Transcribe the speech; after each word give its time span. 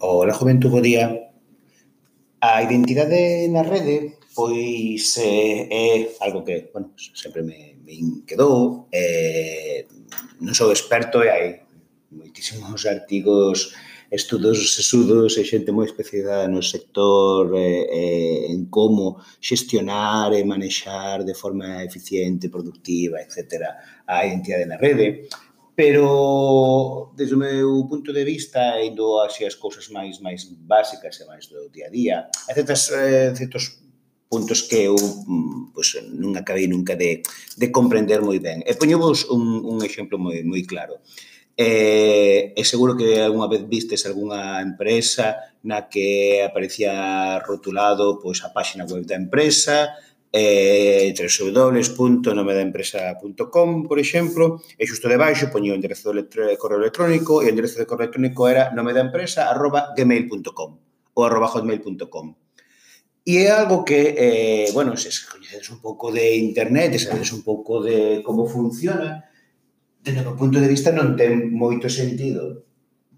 o 0.00 0.24
Lejo 0.24 0.44
día, 0.80 1.32
a 2.40 2.62
identidade 2.62 3.48
na 3.48 3.62
rede 3.62 4.18
pois 4.38 5.18
eh, 5.18 5.66
é 5.66 6.14
algo 6.20 6.44
que, 6.44 6.70
bueno, 6.72 6.94
sempre 6.96 7.42
me, 7.42 7.74
me 7.82 8.22
quedou, 8.22 8.86
eh, 8.92 9.82
non 10.38 10.54
sou 10.54 10.70
experto 10.70 11.26
e 11.26 11.28
hai 11.28 11.46
moitísimos 12.14 12.86
artigos, 12.94 13.74
estudos 14.14 14.78
sesudos 14.78 15.34
e 15.36 15.42
xente 15.42 15.74
moi 15.74 15.90
especializada 15.90 16.46
no 16.46 16.62
sector 16.62 17.50
eh, 17.58 17.84
eh, 17.90 18.54
en 18.54 18.70
como 18.70 19.18
xestionar 19.42 20.30
e 20.30 20.46
manexar 20.46 21.26
de 21.26 21.34
forma 21.34 21.82
eficiente, 21.82 22.46
productiva, 22.46 23.18
etc. 23.18 23.74
a 24.06 24.22
identidade 24.22 24.70
na 24.70 24.78
rede 24.78 25.26
pero 25.78 27.12
desde 27.14 27.38
o 27.38 27.38
meu 27.38 27.86
punto 27.86 28.10
de 28.10 28.26
vista 28.26 28.82
indo 28.82 29.22
así 29.22 29.46
as 29.46 29.54
cousas 29.54 29.86
máis 29.94 30.18
máis 30.18 30.42
básicas 30.66 31.14
e 31.22 31.24
máis 31.30 31.46
do 31.46 31.70
día 31.70 31.86
a 31.86 31.94
día 31.94 32.16
hai 32.50 32.54
certas, 32.58 32.90
eh, 32.90 33.30
certos 33.38 33.78
puntos 34.26 34.66
que 34.66 34.90
eu 34.90 34.98
pues, 35.70 35.94
non 36.18 36.34
acabei 36.34 36.66
nunca 36.66 36.98
de, 36.98 37.22
de 37.54 37.66
comprender 37.70 38.18
moi 38.26 38.42
ben. 38.42 38.66
E 38.66 38.74
poño 38.74 38.98
vos 38.98 39.30
un, 39.30 39.62
un 39.62 39.78
exemplo 39.86 40.18
moi, 40.18 40.42
moi 40.42 40.66
claro. 40.66 40.98
Eh, 41.54 42.58
e 42.58 42.62
seguro 42.66 42.98
que 42.98 43.22
algunha 43.22 43.46
vez 43.46 43.62
vistes 43.70 44.02
algunha 44.02 44.58
empresa 44.58 45.38
na 45.62 45.86
que 45.86 46.42
aparecía 46.42 47.38
rotulado 47.38 48.18
pois, 48.18 48.42
a 48.42 48.50
páxina 48.50 48.82
web 48.82 49.06
da 49.06 49.14
empresa, 49.14 49.94
eh, 50.32 51.14
www.nomedaempresa.com, 51.16 53.88
por 53.88 53.98
exemplo, 53.98 54.60
e 54.76 54.86
xusto 54.86 55.08
debaixo 55.08 55.48
poñía 55.48 55.72
o 55.72 55.78
enderezo 55.78 56.12
de 56.12 56.56
correo 56.60 56.80
electrónico 56.80 57.40
e 57.40 57.46
o 57.48 57.52
enderezo 57.52 57.78
de 57.80 57.86
correo 57.88 58.04
electrónico 58.08 58.48
era 58.48 58.70
nomedaempresa@gmail.com 58.76 60.70
ou 61.16 61.24
arroba 61.24 61.48
hotmail.com. 61.50 62.36
E 63.28 63.44
é 63.44 63.52
algo 63.52 63.84
que, 63.84 64.16
eh, 64.16 64.68
bueno, 64.72 64.96
se 64.96 65.12
coñeces 65.28 65.68
un 65.68 65.84
pouco 65.84 66.08
de 66.08 66.32
internet, 66.36 66.96
e 66.96 66.98
sabedes 66.98 67.28
un 67.36 67.44
pouco 67.44 67.84
de 67.84 68.24
como 68.24 68.48
funciona, 68.48 69.28
dende 70.00 70.24
o 70.24 70.32
punto 70.32 70.56
de 70.62 70.70
vista 70.70 70.94
non 70.94 71.12
ten 71.12 71.52
moito 71.52 71.92
sentido 71.92 72.64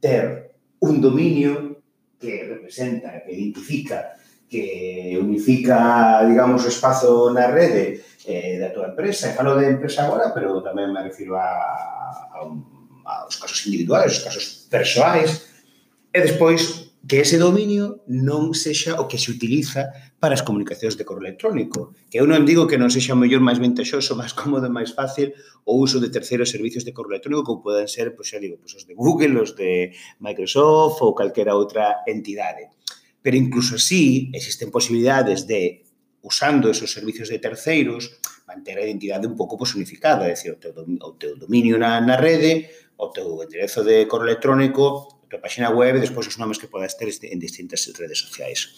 ter 0.03 0.59
un 0.83 0.99
dominio 0.99 1.79
que 2.19 2.43
representa, 2.43 3.23
que 3.23 3.39
identifica 3.39 4.19
que 4.51 5.17
unifica, 5.17 6.27
digamos, 6.27 6.67
o 6.67 6.69
espazo 6.69 7.31
na 7.31 7.47
rede 7.47 8.03
eh, 8.27 8.59
da 8.59 8.75
tua 8.75 8.91
empresa. 8.91 9.31
E 9.31 9.37
falo 9.39 9.55
de 9.55 9.71
empresa 9.71 10.03
agora, 10.03 10.35
pero 10.35 10.59
tamén 10.59 10.91
me 10.91 11.07
refiro 11.07 11.39
a, 11.39 11.47
a, 11.47 12.51
aos 13.23 13.39
casos 13.39 13.63
individuales, 13.71 14.19
aos 14.19 14.27
casos 14.27 14.45
persoais. 14.67 15.47
E 16.11 16.19
despois, 16.19 16.91
que 17.07 17.23
ese 17.23 17.39
dominio 17.39 18.03
non 18.11 18.53
sexa 18.53 18.99
o 18.99 19.07
que 19.07 19.23
se 19.23 19.31
utiliza 19.31 19.95
para 20.19 20.35
as 20.35 20.43
comunicacións 20.43 20.99
de 20.99 21.07
correo 21.07 21.31
electrónico. 21.31 21.95
Que 22.11 22.19
eu 22.19 22.27
non 22.27 22.43
digo 22.43 22.67
que 22.67 22.77
non 22.77 22.91
sexa 22.91 23.15
o 23.15 23.23
mellor 23.23 23.41
máis 23.41 23.63
ventaxoso, 23.63 24.13
máis 24.21 24.35
cómodo, 24.35 24.67
máis 24.67 24.91
fácil 24.91 25.31
o 25.63 25.79
uso 25.79 26.03
de 26.03 26.11
terceiros 26.11 26.51
servicios 26.51 26.83
de 26.83 26.91
correo 26.91 27.15
electrónico 27.15 27.47
que 27.47 27.65
poden 27.65 27.87
ser, 27.87 28.19
pois 28.19 28.29
xa 28.29 28.43
digo, 28.43 28.59
pois 28.59 28.75
os 28.75 28.85
de 28.85 28.99
Google, 28.99 29.39
os 29.41 29.55
de 29.55 29.95
Microsoft 30.19 30.99
ou 31.07 31.15
calquera 31.15 31.55
outra 31.55 32.03
entidade 32.11 32.67
Pero 33.23 33.37
incluso 33.37 33.77
así 33.77 34.31
existen 34.33 34.71
posibilidades 34.71 35.47
de, 35.47 35.85
usando 36.23 36.71
esos 36.71 36.93
servicios 36.93 37.29
de 37.29 37.39
terceiros, 37.39 38.21
manter 38.47 38.79
a 38.79 38.85
identidade 38.85 39.27
un 39.27 39.37
pouco 39.37 39.57
pues, 39.57 39.75
unificada, 39.75 40.27
é 40.27 40.35
dicir, 40.35 40.53
o 40.53 40.61
teu, 40.61 40.73
o 40.75 41.13
teu 41.15 41.37
dominio 41.37 41.79
na, 41.79 42.01
na 42.01 42.17
rede, 42.17 42.69
o 42.97 43.09
teu 43.09 43.41
enderezo 43.43 43.85
de 43.85 44.07
correo 44.07 44.29
electrónico, 44.29 45.21
a 45.25 45.27
tua 45.31 45.41
página 45.41 45.71
web 45.71 45.97
e 45.97 46.05
despois 46.05 46.27
os 46.27 46.37
nomes 46.37 46.59
que 46.59 46.69
podas 46.69 46.97
ter 46.99 47.09
en 47.09 47.39
distintas 47.39 47.87
redes 47.97 48.19
sociais. 48.19 48.75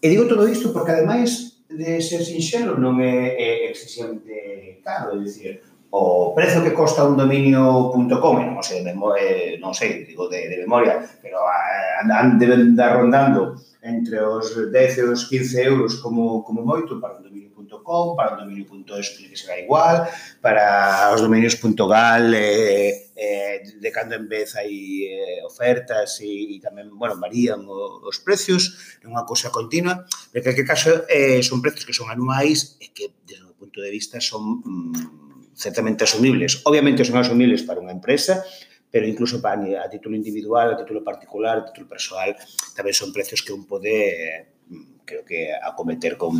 E 0.00 0.08
digo 0.08 0.26
todo 0.28 0.48
isto 0.48 0.72
porque, 0.72 0.92
ademais, 0.92 1.62
de 1.68 2.00
ser 2.00 2.22
sinxelo, 2.24 2.76
non 2.76 3.00
é, 3.00 3.36
é 3.36 3.50
excesivamente 3.72 4.80
caro, 4.84 5.16
é 5.16 5.18
dicir, 5.18 5.64
o 5.94 6.32
prezo 6.34 6.64
que 6.64 6.72
costa 6.72 7.04
un 7.04 7.20
dominio.com, 7.20 8.36
non 8.40 8.64
sei, 8.64 8.80
de 8.80 8.96
memoria, 8.96 9.20
eh, 9.20 9.60
non 9.60 9.76
sei, 9.76 10.08
digo 10.08 10.24
de, 10.24 10.48
de 10.48 10.56
memoria, 10.64 11.04
pero 11.20 11.44
eh, 11.44 12.00
andan 12.00 12.40
deben 12.40 12.72
dar 12.72 12.96
rondando 12.96 13.60
entre 13.84 14.16
os 14.24 14.56
10 14.72 14.72
e 14.72 15.02
os 15.04 15.28
15 15.28 15.68
euros 15.68 16.00
como, 16.00 16.40
como 16.48 16.64
moito 16.64 16.96
para 16.96 17.20
un 17.20 17.28
dominio.com, 17.28 18.16
para 18.16 18.40
un 18.40 18.48
dominio.es 18.48 19.20
que 19.20 19.36
será 19.36 19.60
igual, 19.60 20.08
para 20.40 21.12
os 21.12 21.20
dominios.gal 21.20 22.32
eh, 22.40 23.12
eh, 23.12 23.60
de 23.76 23.90
cando 23.92 24.16
en 24.16 24.32
vez 24.32 24.56
hai 24.56 24.72
eh, 25.12 25.44
ofertas 25.44 26.24
e, 26.24 26.56
e 26.56 26.56
tamén, 26.56 26.88
bueno, 26.96 27.20
varían 27.20 27.68
os 27.68 28.16
precios, 28.24 28.96
é 29.04 29.10
unha 29.12 29.28
cousa 29.28 29.52
continua, 29.52 30.08
pero 30.32 30.40
que, 30.40 30.56
que 30.56 30.64
caso 30.64 31.04
eh, 31.12 31.44
son 31.44 31.60
prezos 31.60 31.84
que 31.84 31.92
son 31.92 32.08
anuais 32.08 32.80
e 32.80 32.96
que 32.96 33.12
desde 33.28 33.44
o 33.44 33.52
punto 33.52 33.84
de 33.84 33.92
vista 33.92 34.24
son 34.24 34.64
mm, 34.64 35.31
certamente 35.54 36.04
asumibles. 36.04 36.60
Obviamente 36.64 37.04
son 37.04 37.20
asumibles 37.20 37.62
para 37.62 37.80
unha 37.80 37.92
empresa, 37.92 38.44
pero 38.92 39.08
incluso 39.08 39.40
para 39.40 39.80
a 39.80 39.88
título 39.88 40.16
individual, 40.16 40.72
a 40.72 40.76
título 40.76 41.00
particular, 41.00 41.58
a 41.58 41.64
título 41.64 41.88
personal, 41.88 42.36
tamén 42.76 42.92
son 42.92 43.08
precios 43.08 43.40
que 43.40 43.56
un 43.56 43.64
pode, 43.64 44.52
mm, 44.68 45.08
creo 45.08 45.24
que, 45.24 45.48
acometer 45.56 46.20
con, 46.20 46.36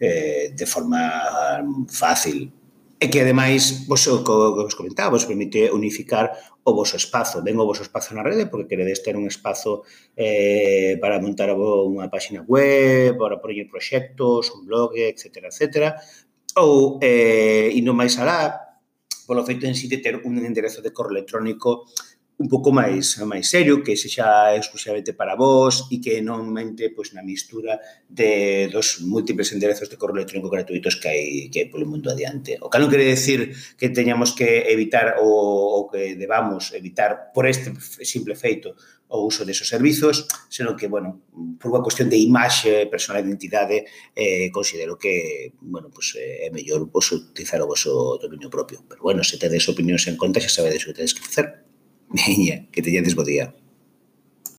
eh, 0.00 0.56
de 0.56 0.66
forma 0.66 1.60
fácil. 1.92 2.48
E 2.96 3.12
que, 3.12 3.20
ademais, 3.20 3.84
vos, 3.84 4.08
que 4.08 4.32
vos 4.32 4.72
comentaba, 4.72 5.12
vos 5.12 5.28
permite 5.28 5.68
unificar 5.68 6.32
o 6.64 6.72
vosso 6.72 6.96
espazo. 6.96 7.44
Ben 7.44 7.60
o 7.60 7.68
vosso 7.68 7.84
espazo 7.84 8.16
na 8.16 8.24
rede, 8.24 8.48
porque 8.48 8.72
queredes 8.72 9.04
ter 9.04 9.20
un 9.20 9.28
espazo 9.28 9.84
eh, 10.16 10.96
para 10.96 11.20
montar 11.20 11.52
unha 11.52 12.08
páxina 12.08 12.40
web, 12.40 13.20
para 13.20 13.36
poñer 13.36 13.68
proxectos, 13.68 14.48
un 14.50 14.64
blog, 14.64 14.96
etc, 14.96 15.52
etc, 15.52 15.92
Ou, 16.56 16.96
eh, 17.04 17.68
indo 17.76 17.92
máis 17.92 18.16
alá, 18.16 18.66
polo 19.28 19.44
feito 19.44 19.68
en 19.68 19.76
si 19.76 19.86
sí 19.86 19.92
de 19.92 20.00
ter 20.00 20.16
un 20.24 20.40
enderezo 20.40 20.80
de 20.80 20.88
correo 20.88 21.20
electrónico 21.20 21.84
un 22.38 22.48
pouco 22.48 22.68
máis 22.68 23.16
máis 23.24 23.48
serio, 23.48 23.80
que 23.80 23.96
sexa 23.96 24.52
exclusivamente 24.52 25.16
para 25.16 25.36
vos 25.40 25.88
e 25.88 26.04
que 26.04 26.20
non 26.20 26.44
mente 26.52 26.92
pois, 26.92 27.16
na 27.16 27.24
mistura 27.24 27.80
de 28.08 28.68
dos 28.68 29.00
múltiples 29.00 29.56
enderezos 29.56 29.88
de 29.88 29.96
correo 29.96 30.20
electrónico 30.20 30.52
gratuitos 30.52 31.00
que 31.00 31.08
hai 31.08 31.24
que 31.48 31.64
hai 31.64 31.68
polo 31.72 31.88
mundo 31.88 32.12
adiante. 32.12 32.60
O 32.60 32.68
cal 32.68 32.84
non 32.84 32.92
quere 32.92 33.08
decir 33.08 33.56
que 33.80 33.88
teñamos 33.88 34.36
que 34.36 34.68
evitar 34.68 35.16
ou, 35.24 35.32
ou 35.32 35.80
que 35.88 36.12
debamos 36.20 36.76
evitar 36.76 37.32
por 37.32 37.48
este 37.48 37.72
simple 38.04 38.36
feito 38.36 38.76
o 39.08 39.26
uso 39.26 39.44
desos 39.44 39.68
servizos, 39.68 40.26
senón 40.48 40.76
que, 40.76 40.88
bueno, 40.88 41.22
por 41.60 41.70
unha 41.70 41.84
cuestión 41.84 42.10
de 42.10 42.18
imaxe 42.18 42.90
personal 42.90 43.22
identidade, 43.22 43.86
eh, 44.14 44.50
considero 44.50 44.98
que, 44.98 45.54
bueno, 45.62 45.90
pues, 45.90 46.18
eh, 46.18 46.46
é 46.46 46.48
mellor 46.50 46.90
vos 46.90 47.06
utilizar 47.14 47.62
o 47.62 47.70
vosso 47.70 48.18
dominio 48.18 48.50
propio. 48.50 48.82
Pero, 48.88 49.02
bueno, 49.02 49.22
se 49.22 49.38
tedes 49.38 49.66
opinións 49.70 50.06
en 50.10 50.18
conta, 50.18 50.42
xa 50.42 50.50
sabedes 50.50 50.82
o 50.84 50.90
que 50.90 50.98
tedes 51.02 51.14
que 51.14 51.22
facer. 51.22 51.66
Veña, 52.10 52.66
que 52.70 52.82
teñades 52.82 53.14
bo 53.14 53.22
día. 53.22 53.54